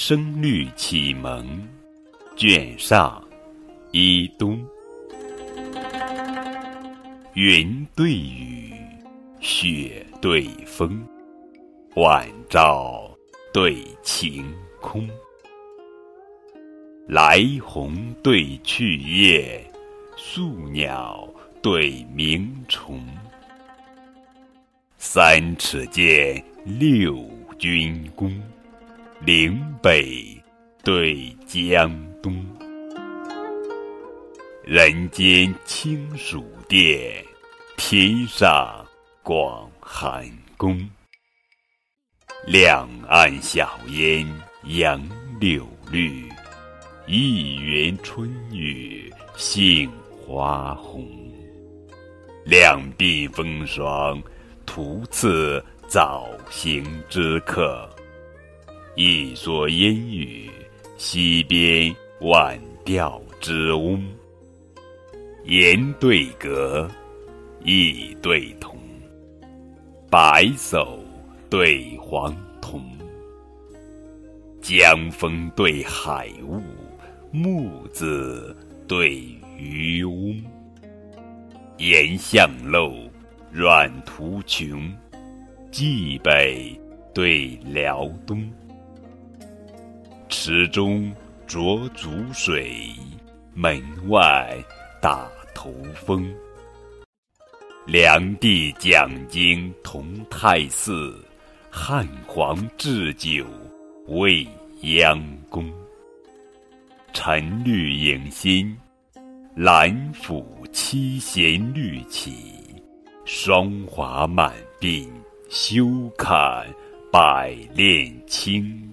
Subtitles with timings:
[0.00, 1.68] 声律启蒙
[2.36, 3.20] 卷上
[3.90, 4.64] 一冬，
[7.34, 8.72] 云对雨，
[9.40, 11.04] 雪对风，
[11.96, 13.10] 晚照
[13.52, 14.46] 对晴
[14.80, 15.10] 空。
[17.08, 19.60] 来鸿对去雁，
[20.16, 21.28] 宿鸟
[21.60, 23.04] 对鸣虫。
[24.96, 27.28] 三尺剑，六
[27.58, 28.40] 钧弓。
[29.20, 30.40] 岭北
[30.84, 32.46] 对江东，
[34.62, 37.24] 人间清暑殿，
[37.76, 38.86] 天上
[39.24, 40.24] 广寒
[40.56, 40.88] 宫。
[42.46, 44.24] 两岸晓烟
[44.66, 45.02] 杨
[45.40, 46.28] 柳绿，
[47.08, 49.90] 一园春雨杏
[50.24, 51.04] 花红。
[52.44, 54.22] 两鬓风霜，
[54.64, 57.90] 徒次早行之客。
[59.00, 60.50] 一蓑烟雨，
[60.96, 64.04] 溪边晚钓之翁。
[65.44, 66.90] 言对格，
[67.64, 68.76] 意对同。
[70.10, 70.98] 白叟
[71.48, 72.82] 对黄童，
[74.60, 76.60] 江风对海雾，
[77.30, 78.56] 木子
[78.88, 79.22] 对
[79.56, 80.42] 渔翁。
[81.76, 83.08] 岩巷陋，
[83.52, 84.92] 软途穷，
[85.70, 86.76] 冀北
[87.14, 88.44] 对辽东。
[90.48, 91.14] 池中
[91.46, 92.72] 濯足水，
[93.52, 94.56] 门外
[94.98, 96.34] 打头风。
[97.84, 101.22] 梁帝讲经同泰寺，
[101.68, 103.44] 汉皇置酒
[104.06, 104.48] 未
[104.84, 105.70] 央宫。
[107.12, 108.74] 陈绿影新，
[109.54, 112.54] 兰府七弦绿起，
[113.26, 115.06] 霜华满鬓，
[115.50, 116.66] 休看
[117.12, 118.87] 百炼青。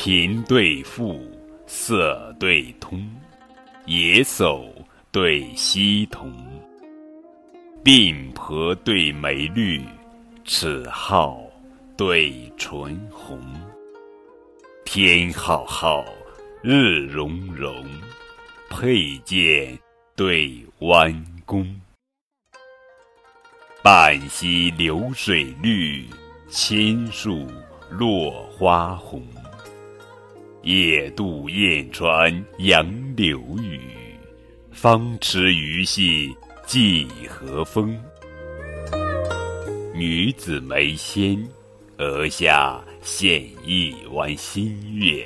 [0.00, 1.20] 贫对富，
[1.66, 3.04] 色对通，
[3.86, 4.70] 野叟
[5.10, 6.32] 对溪童，
[7.82, 9.84] 鬓婆对眉绿，
[10.44, 11.36] 齿皓
[11.96, 13.40] 对唇红。
[14.84, 16.04] 天浩浩，
[16.62, 17.84] 日融融，
[18.70, 19.76] 佩剑
[20.14, 21.12] 对弯
[21.44, 21.68] 弓。
[23.82, 26.06] 半溪流水绿，
[26.48, 27.48] 千树
[27.90, 29.20] 落花红。
[30.68, 32.86] 夜渡燕川杨
[33.16, 33.80] 柳雨，
[34.70, 36.30] 方池鱼戏
[36.66, 37.98] 寄和风。
[39.94, 41.42] 女子眉纤，
[41.96, 45.24] 额下现一弯新月；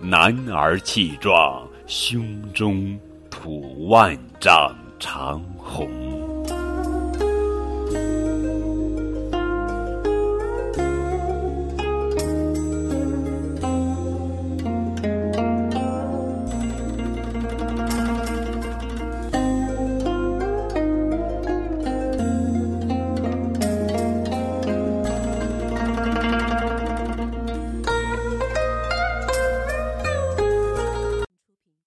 [0.00, 2.98] 男儿气壮，胸中
[3.30, 6.03] 吐万丈长虹。